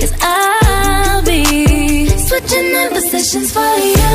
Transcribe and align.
Cause 0.00 0.14
I'll 0.22 1.22
be 1.24 2.08
switching 2.08 2.70
in 2.80 2.88
positions 2.90 3.52
for 3.52 3.72
you. 3.76 4.12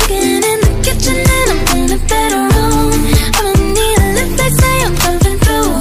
Cooking 0.00 0.42
in 0.50 0.58
the 0.64 0.72
kitchen 0.82 1.14
and 1.14 1.48
I'm 1.52 1.60
in 1.78 1.90
a 1.92 1.98
bedroom. 2.10 2.92
I 3.36 3.40
don't 3.46 3.62
need 3.76 3.98
a 4.02 4.08
lift, 4.18 4.34
they 4.40 4.50
say 4.60 4.74
I'm 4.86 4.94
jumping 5.02 5.38
through 5.44 5.72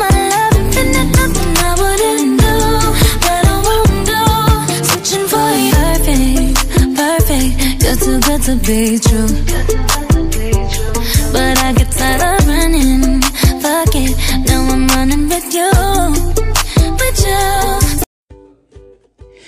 my 0.00 0.12
love 0.32 0.56
infinite, 0.60 1.10
nothing 1.18 1.52
I 1.56 1.72
wouldn't 1.80 2.32
do. 2.44 2.56
But 3.24 3.42
I 3.48 3.56
won't 3.66 3.98
do. 4.10 4.22
Switching 4.90 5.26
for 5.32 5.50
you. 5.64 5.72
Perfect, 5.88 6.54
perfect. 7.00 7.52
You're 7.82 7.96
too 7.96 8.18
good 8.26 8.40
to 8.42 8.54
be 8.66 8.80
true. 8.98 9.83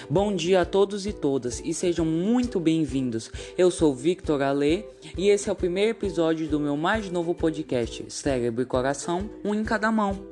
Bom 0.08 0.36
dia 0.36 0.60
a 0.60 0.64
todos 0.64 1.04
e 1.04 1.12
todas 1.12 1.60
e 1.64 1.74
sejam 1.74 2.06
muito 2.06 2.60
bem-vindos. 2.60 3.28
Eu 3.58 3.72
sou 3.72 3.92
Victor 3.92 4.40
Ale 4.40 4.84
e 5.18 5.30
esse 5.30 5.48
é 5.48 5.52
o 5.52 5.56
primeiro 5.56 5.90
episódio 5.90 6.46
do 6.46 6.60
meu 6.60 6.76
mais 6.76 7.10
novo 7.10 7.34
podcast, 7.34 8.04
Cérebro 8.08 8.62
e 8.62 8.66
Coração, 8.66 9.28
um 9.44 9.52
em 9.52 9.64
cada 9.64 9.90
mão. 9.90 10.24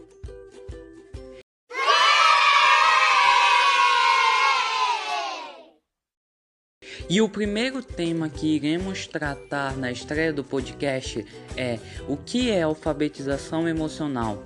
E 7.11 7.21
o 7.21 7.29
primeiro 7.29 7.83
tema 7.83 8.29
que 8.29 8.55
iremos 8.55 9.09
tratar 9.09 9.77
na 9.77 9.91
estreia 9.91 10.33
do 10.33 10.45
podcast 10.45 11.27
é 11.57 11.81
o 12.09 12.17
que 12.17 12.49
é 12.49 12.63
alfabetização 12.63 13.69
emocional. 13.69 14.41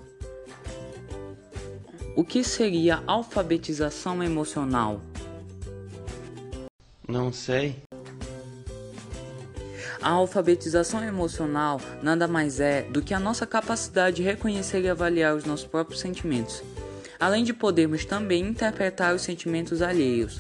O 2.17 2.25
que 2.25 2.43
seria 2.43 3.03
alfabetização 3.07 4.25
emocional? 4.25 5.01
Não 7.09 7.33
sei. 7.33 7.83
A 10.01 10.11
alfabetização 10.11 11.03
emocional 11.03 11.81
nada 12.03 12.29
mais 12.29 12.61
é 12.61 12.83
do 12.83 13.01
que 13.01 13.15
a 13.15 13.19
nossa 13.19 13.47
capacidade 13.47 14.17
de 14.17 14.23
reconhecer 14.23 14.83
e 14.83 14.89
avaliar 14.89 15.35
os 15.35 15.45
nossos 15.45 15.67
próprios 15.67 16.01
sentimentos, 16.01 16.63
além 17.19 17.43
de 17.43 17.55
podermos 17.55 18.05
também 18.05 18.45
interpretar 18.45 19.15
os 19.15 19.23
sentimentos 19.23 19.81
alheios. 19.81 20.39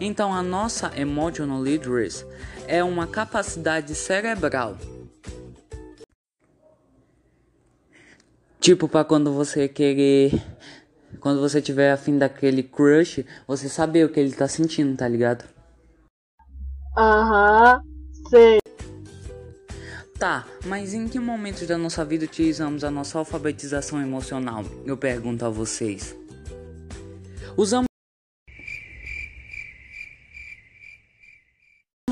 Então, 0.00 0.34
a 0.34 0.42
nossa 0.42 0.90
emotional 0.96 1.62
literacy 1.62 2.26
é 2.66 2.82
uma 2.82 3.06
capacidade 3.06 3.94
cerebral. 3.94 4.76
Tipo, 8.60 8.88
para 8.88 9.04
quando 9.04 9.32
você 9.32 9.68
querer. 9.68 10.32
Quando 11.18 11.40
você 11.40 11.60
tiver 11.60 11.92
afim 11.92 12.18
daquele 12.18 12.62
crush, 12.62 13.24
você 13.46 13.68
saber 13.68 14.04
o 14.04 14.08
que 14.08 14.20
ele 14.20 14.32
tá 14.32 14.46
sentindo, 14.46 14.96
tá 14.96 15.08
ligado? 15.08 15.44
Aham, 16.96 17.82
sei. 18.28 18.58
Tá, 20.18 20.44
mas 20.66 20.92
em 20.92 21.08
que 21.08 21.18
momentos 21.18 21.66
da 21.66 21.78
nossa 21.78 22.04
vida 22.04 22.24
utilizamos 22.26 22.84
a 22.84 22.90
nossa 22.90 23.18
alfabetização 23.18 24.02
emocional? 24.02 24.64
Eu 24.84 24.96
pergunto 24.96 25.44
a 25.46 25.48
vocês. 25.48 26.14
Usamos 27.56 27.89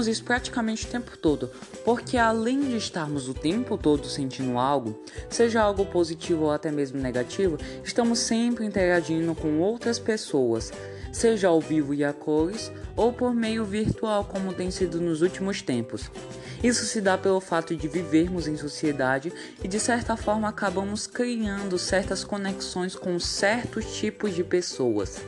isso 0.07 0.23
praticamente 0.23 0.87
o 0.87 0.91
tempo 0.91 1.17
todo, 1.17 1.51
porque 1.85 2.17
além 2.17 2.61
de 2.61 2.77
estarmos 2.77 3.29
o 3.29 3.35
tempo 3.35 3.77
todo 3.77 4.07
sentindo 4.07 4.59
algo, 4.59 5.03
seja 5.29 5.63
algo 5.63 5.87
positivo 5.87 6.45
ou 6.45 6.53
até 6.53 6.71
mesmo 6.71 7.01
negativo, 7.01 7.59
estamos 7.83 8.19
sempre 8.19 8.65
interagindo 8.65 9.35
com 9.35 9.59
outras 9.59 9.99
pessoas, 9.99 10.73
seja 11.13 11.49
ao 11.49 11.61
vivo 11.61 11.95
e 11.95 12.05
a 12.05 12.13
cores 12.13 12.71
ou 12.95 13.13
por 13.13 13.35
meio 13.35 13.65
virtual, 13.65 14.25
como 14.25 14.53
tem 14.53 14.71
sido 14.71 15.01
nos 15.01 15.23
últimos 15.23 15.63
tempos. 15.63 16.11
Isso 16.63 16.85
se 16.85 17.01
dá 17.01 17.17
pelo 17.17 17.41
fato 17.41 17.77
de 17.77 17.87
vivermos 17.87 18.49
em 18.49 18.57
sociedade 18.57 19.33
e 19.63 19.69
de 19.69 19.79
certa 19.79 20.17
forma 20.17 20.49
acabamos 20.49 21.07
criando 21.07 21.79
certas 21.79 22.25
conexões 22.25 22.97
com 22.97 23.19
certos 23.21 23.97
tipos 23.97 24.35
de 24.35 24.43
pessoas. 24.43 25.21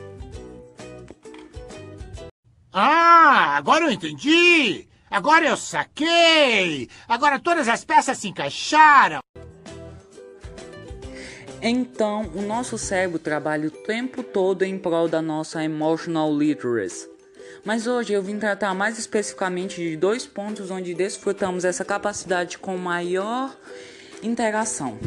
Ah, 2.73 3.57
agora 3.57 3.85
eu 3.85 3.91
entendi! 3.91 4.87
Agora 5.09 5.45
eu 5.45 5.57
saquei! 5.57 6.89
Agora 7.05 7.37
todas 7.37 7.67
as 7.67 7.83
peças 7.83 8.17
se 8.17 8.29
encaixaram! 8.29 9.19
Então, 11.61 12.31
o 12.33 12.41
nosso 12.41 12.77
cérebro 12.77 13.19
trabalha 13.19 13.67
o 13.67 13.71
tempo 13.71 14.23
todo 14.23 14.63
em 14.63 14.79
prol 14.79 15.09
da 15.09 15.21
nossa 15.21 15.61
emotional 15.63 16.33
literacy. 16.35 17.09
Mas 17.65 17.87
hoje 17.87 18.13
eu 18.13 18.23
vim 18.23 18.39
tratar 18.39 18.73
mais 18.73 18.97
especificamente 18.97 19.75
de 19.75 19.97
dois 19.97 20.25
pontos 20.25 20.71
onde 20.71 20.93
desfrutamos 20.93 21.65
essa 21.65 21.83
capacidade 21.83 22.57
com 22.57 22.77
maior 22.77 23.53
interação. 24.23 24.97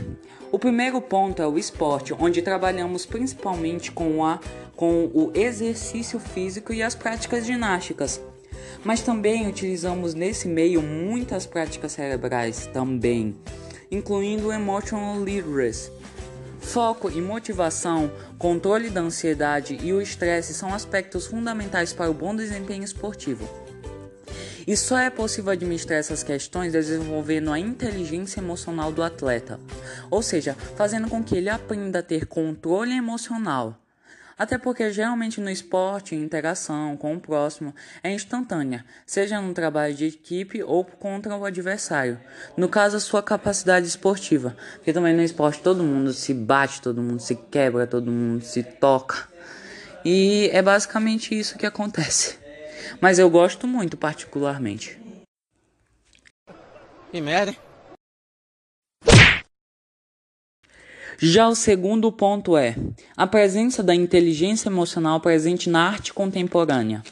O 0.55 0.59
primeiro 0.59 1.01
ponto 1.01 1.43
é 1.43 1.47
o 1.49 1.59
esporte, 1.59 2.15
onde 2.17 2.41
trabalhamos 2.41 3.05
principalmente 3.05 3.91
com, 3.91 4.25
a, 4.25 4.39
com 4.77 5.11
o 5.13 5.33
exercício 5.35 6.21
físico 6.21 6.73
e 6.73 6.81
as 6.81 6.95
práticas 6.95 7.45
ginásticas. 7.45 8.21
Mas 8.85 9.03
também 9.03 9.49
utilizamos 9.49 10.15
nesse 10.15 10.47
meio 10.47 10.81
muitas 10.81 11.45
práticas 11.45 11.91
cerebrais 11.91 12.69
também, 12.73 13.35
incluindo 13.91 14.47
o 14.47 14.53
emotional 14.53 15.21
literacy. 15.25 15.91
Foco 16.61 17.11
e 17.11 17.21
motivação, 17.21 18.09
controle 18.39 18.91
da 18.91 19.01
ansiedade 19.01 19.77
e 19.83 19.93
o 19.93 20.01
estresse 20.01 20.55
são 20.55 20.73
aspectos 20.73 21.27
fundamentais 21.27 21.93
para 21.93 22.09
o 22.09 22.15
bom 22.15 22.33
desempenho 22.33 22.85
esportivo. 22.85 23.64
E 24.67 24.77
só 24.77 24.99
é 24.99 25.11
possível 25.11 25.53
administrar 25.53 25.99
essas 25.99 26.23
questões 26.23 26.73
desenvolvendo 26.73 27.53
a 27.53 27.59
inteligência 27.59 28.41
emocional 28.41 28.91
do 28.91 29.03
atleta, 29.03 29.61
ou 30.11 30.23
seja, 30.23 30.57
fazendo 30.77 31.09
com 31.09 31.23
que 31.23 31.37
ele 31.37 31.49
aprenda 31.49 31.99
a 31.99 32.03
ter 32.03 32.27
controle 32.27 32.97
emocional. 32.97 33.79
Até 34.37 34.59
porque 34.59 34.91
geralmente 34.91 35.41
no 35.41 35.49
esporte, 35.49 36.15
a 36.15 36.19
interação 36.19 36.97
com 36.97 37.15
o 37.15 37.21
próximo 37.21 37.75
é 38.03 38.13
instantânea, 38.13 38.85
seja 39.07 39.41
no 39.41 39.55
trabalho 39.55 39.95
de 39.95 40.07
equipe 40.07 40.63
ou 40.63 40.85
contra 40.85 41.37
o 41.37 41.45
adversário. 41.45 42.19
No 42.57 42.69
caso, 42.69 42.97
a 42.97 43.01
sua 43.01 43.23
capacidade 43.23 43.87
esportiva, 43.87 44.57
porque 44.75 44.93
também 44.93 45.15
no 45.15 45.23
esporte 45.23 45.63
todo 45.63 45.85
mundo 45.85 46.13
se 46.13 46.35
bate, 46.35 46.83
todo 46.83 47.01
mundo 47.01 47.21
se 47.21 47.37
quebra, 47.37 47.87
todo 47.87 48.11
mundo 48.11 48.43
se 48.43 48.63
toca. 48.63 49.29
E 50.05 50.51
é 50.53 50.61
basicamente 50.61 51.39
isso 51.39 51.57
que 51.57 51.65
acontece. 51.65 52.44
Mas 53.01 53.19
eu 53.19 53.29
gosto 53.31 53.67
muito 53.67 53.97
particularmente. 53.97 54.99
Que 57.11 57.21
merda, 57.21 57.53
hein? 57.53 57.59
Já 61.19 61.49
o 61.49 61.55
segundo 61.55 62.11
ponto 62.11 62.57
é 62.57 62.75
a 63.17 63.27
presença 63.27 63.83
da 63.83 63.95
inteligência 63.95 64.69
emocional 64.69 65.21
presente 65.21 65.71
na 65.71 65.89
arte 65.89 66.13
contemporânea. 66.13 67.03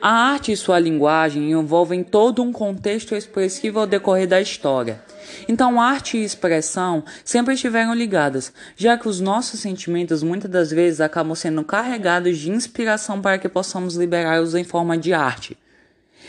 A 0.00 0.10
arte 0.10 0.52
e 0.52 0.56
sua 0.56 0.78
linguagem 0.78 1.52
envolvem 1.52 2.02
todo 2.02 2.42
um 2.42 2.52
contexto 2.52 3.14
expressivo 3.14 3.80
ao 3.80 3.86
decorrer 3.86 4.28
da 4.28 4.40
história. 4.40 5.02
Então, 5.48 5.80
arte 5.80 6.18
e 6.18 6.24
expressão 6.24 7.04
sempre 7.24 7.54
estiveram 7.54 7.94
ligadas, 7.94 8.52
já 8.76 8.98
que 8.98 9.08
os 9.08 9.20
nossos 9.20 9.60
sentimentos 9.60 10.22
muitas 10.22 10.50
das 10.50 10.70
vezes 10.70 11.00
acabam 11.00 11.34
sendo 11.34 11.64
carregados 11.64 12.38
de 12.38 12.50
inspiração 12.50 13.20
para 13.20 13.38
que 13.38 13.48
possamos 13.48 13.96
liberá-los 13.96 14.54
em 14.54 14.64
forma 14.64 14.98
de 14.98 15.12
arte 15.12 15.56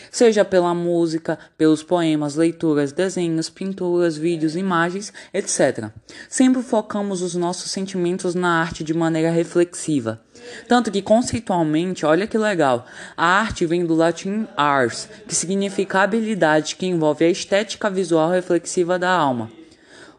seja 0.10 0.44
pela 0.46 0.74
música, 0.74 1.38
pelos 1.58 1.84
poemas, 1.84 2.36
leituras, 2.36 2.92
desenhos, 2.92 3.50
pinturas, 3.50 4.18
vídeos, 4.18 4.56
imagens, 4.56 5.14
etc. 5.34 5.90
Sempre 6.30 6.62
focamos 6.62 7.22
os 7.22 7.36
nossos 7.36 7.72
sentimentos 7.72 8.36
na 8.36 8.62
arte 8.62 8.84
de 8.84 8.94
maneira 8.94 9.32
reflexiva. 9.32 10.22
Tanto 10.68 10.92
que 10.92 11.02
conceitualmente, 11.02 12.06
olha 12.06 12.28
que 12.28 12.38
legal, 12.38 12.86
a 13.16 13.26
arte 13.26 13.66
vem 13.66 13.86
do 13.86 13.96
latim 13.96 14.48
ars, 14.58 15.08
que 15.28 15.36
significa 15.36 16.02
habilidade 16.02 16.76
que 16.76 16.86
envolve 16.86 17.26
a 17.26 17.30
estética 17.30 17.90
visual 17.90 18.30
reflexiva 18.30 18.98
da 18.98 19.10
alma. 19.10 19.52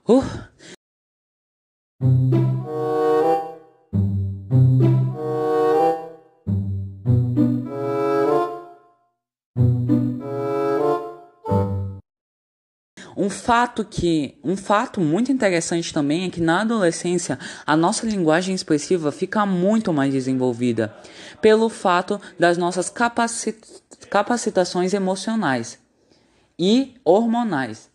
Uh! 0.09 0.52
Fato 13.43 13.85
que, 13.85 14.39
um 14.45 14.57
fato 14.57 15.01
muito 15.01 15.33
interessante 15.33 15.93
também 15.93 16.25
é 16.25 16.31
que 16.31 16.41
na 16.41 16.61
adolescência 16.61 17.37
a 17.67 17.77
nossa 17.77 18.07
linguagem 18.07 18.55
expressiva 18.55 19.11
fica 19.11 19.45
muito 19.45 19.93
mais 19.93 20.13
desenvolvida 20.13 20.95
pelo 21.41 21.69
fato 21.69 22.21
das 22.39 22.57
nossas 22.57 22.89
capacit 22.89 23.59
capacitações 24.09 24.95
emocionais 24.95 25.79
e 26.57 26.95
hormonais. 27.05 27.92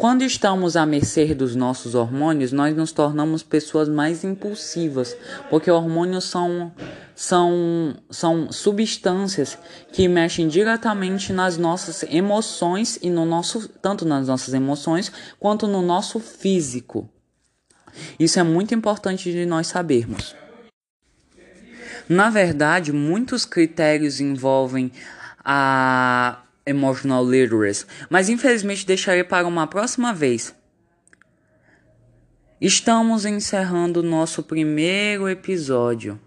Quando 0.00 0.24
estamos 0.24 0.76
à 0.76 0.86
mercê 0.86 1.34
dos 1.34 1.54
nossos 1.54 1.94
hormônios, 1.94 2.52
nós 2.52 2.74
nos 2.74 2.90
tornamos 2.90 3.42
pessoas 3.42 3.86
mais 3.86 4.24
impulsivas, 4.24 5.14
porque 5.50 5.70
hormônios 5.70 6.24
são, 6.24 6.72
são, 7.14 7.94
são 8.08 8.50
substâncias 8.50 9.58
que 9.92 10.08
mexem 10.08 10.48
diretamente 10.48 11.34
nas 11.34 11.58
nossas 11.58 12.02
emoções 12.04 12.98
e 13.02 13.10
no 13.10 13.26
nosso 13.26 13.68
tanto 13.68 14.06
nas 14.06 14.26
nossas 14.26 14.54
emoções 14.54 15.12
quanto 15.38 15.66
no 15.66 15.82
nosso 15.82 16.18
físico. 16.18 17.06
Isso 18.18 18.40
é 18.40 18.42
muito 18.42 18.74
importante 18.74 19.30
de 19.30 19.44
nós 19.44 19.66
sabermos. 19.66 20.34
Na 22.08 22.30
verdade, 22.30 22.90
muitos 22.90 23.44
critérios 23.44 24.18
envolvem 24.18 24.90
a 25.44 26.40
Emotional 26.64 27.24
Literacy, 27.28 27.86
mas 28.08 28.28
infelizmente 28.28 28.86
deixarei 28.86 29.24
para 29.24 29.46
uma 29.46 29.66
próxima 29.66 30.12
vez. 30.12 30.54
Estamos 32.60 33.24
encerrando 33.24 34.02
nosso 34.02 34.42
primeiro 34.42 35.28
episódio. 35.28 36.20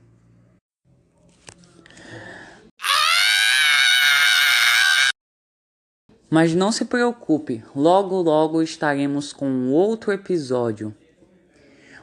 Mas 6.29 6.55
não 6.55 6.71
se 6.71 6.85
preocupe, 6.85 7.63
logo 7.75 8.19
logo 8.19 8.63
estaremos 8.63 9.31
com 9.31 9.69
outro 9.69 10.11
episódio. 10.11 10.91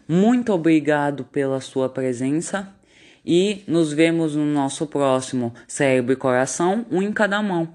Muito 0.06 0.52
obrigado 0.52 1.24
pela 1.24 1.60
sua 1.60 1.88
presença 1.88 2.72
e 3.26 3.64
nos 3.66 3.92
vemos 3.92 4.36
no 4.36 4.44
nosso 4.44 4.86
próximo 4.86 5.52
Cérebro 5.66 6.12
e 6.12 6.16
Coração, 6.16 6.86
um 6.90 7.02
em 7.02 7.12
cada 7.12 7.42
mão. 7.42 7.74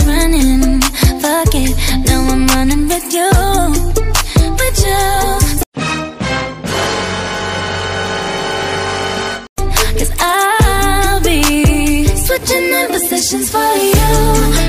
up 13.33 13.41
for 13.43 13.73
you. 13.77 14.11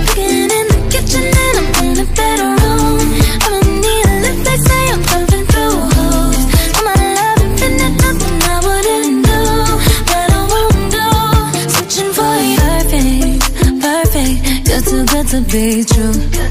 Cooking 0.07 0.51
in 0.59 0.67
the 0.71 0.79
kitchen 0.91 1.25
and 1.25 1.57
I'm 1.61 1.85
in 1.85 1.99
a 1.99 2.07
better 2.15 2.51
room. 2.63 3.07
I 3.43 3.49
don't 3.53 3.71
need 3.83 4.07
a 4.07 4.15
lift, 4.23 4.45
they 4.47 4.59
say 4.69 4.83
I'm 4.93 5.03
jumping 5.11 5.47
through 5.51 5.79
holes. 5.95 6.43
All 6.77 6.85
my 6.87 6.95
nothing 8.03 8.39
I 8.43 8.59
wouldn't 8.67 9.27
do, 9.27 9.41
but 10.11 10.29
I 10.31 10.43
won't 10.53 10.85
do. 10.95 11.07
Switching 11.75 12.13
for 12.17 12.35
perfect, 12.63 13.43
perfect. 13.83 14.63
To 15.33 15.41
be 15.41 15.83
true. 15.85 16.42